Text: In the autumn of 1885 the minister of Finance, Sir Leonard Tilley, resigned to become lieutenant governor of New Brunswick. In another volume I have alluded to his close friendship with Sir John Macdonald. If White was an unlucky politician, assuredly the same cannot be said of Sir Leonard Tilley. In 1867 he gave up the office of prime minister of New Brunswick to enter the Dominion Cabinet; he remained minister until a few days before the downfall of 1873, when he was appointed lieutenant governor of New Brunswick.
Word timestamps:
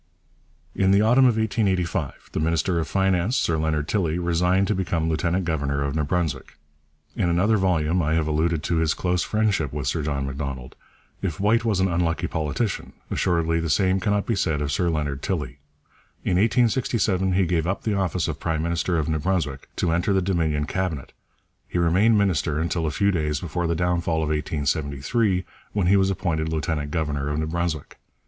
In 0.73 0.89
the 0.89 1.03
autumn 1.03 1.25
of 1.25 1.37
1885 1.37 2.29
the 2.31 2.39
minister 2.39 2.79
of 2.79 2.87
Finance, 2.87 3.37
Sir 3.37 3.57
Leonard 3.59 3.87
Tilley, 3.87 4.17
resigned 4.17 4.67
to 4.69 4.73
become 4.73 5.07
lieutenant 5.07 5.45
governor 5.45 5.83
of 5.83 5.93
New 5.95 6.03
Brunswick. 6.03 6.57
In 7.15 7.29
another 7.29 7.55
volume 7.57 8.01
I 8.01 8.15
have 8.15 8.25
alluded 8.27 8.63
to 8.63 8.77
his 8.77 8.95
close 8.95 9.21
friendship 9.21 9.71
with 9.71 9.85
Sir 9.85 10.01
John 10.01 10.25
Macdonald. 10.25 10.75
If 11.21 11.39
White 11.39 11.63
was 11.63 11.79
an 11.79 11.87
unlucky 11.87 12.25
politician, 12.25 12.93
assuredly 13.11 13.59
the 13.59 13.69
same 13.69 13.99
cannot 13.99 14.25
be 14.25 14.35
said 14.35 14.59
of 14.59 14.71
Sir 14.71 14.89
Leonard 14.89 15.21
Tilley. 15.21 15.59
In 16.23 16.37
1867 16.37 17.33
he 17.33 17.45
gave 17.45 17.67
up 17.67 17.83
the 17.83 17.93
office 17.93 18.27
of 18.27 18.39
prime 18.39 18.63
minister 18.63 18.97
of 18.97 19.07
New 19.07 19.19
Brunswick 19.19 19.69
to 19.75 19.91
enter 19.91 20.13
the 20.13 20.21
Dominion 20.23 20.65
Cabinet; 20.65 21.13
he 21.67 21.77
remained 21.77 22.17
minister 22.17 22.57
until 22.59 22.87
a 22.87 22.89
few 22.89 23.11
days 23.11 23.39
before 23.39 23.67
the 23.67 23.75
downfall 23.75 24.23
of 24.23 24.29
1873, 24.29 25.45
when 25.73 25.85
he 25.85 25.95
was 25.95 26.09
appointed 26.09 26.49
lieutenant 26.49 26.89
governor 26.89 27.29
of 27.29 27.37
New 27.37 27.45
Brunswick. 27.45 27.99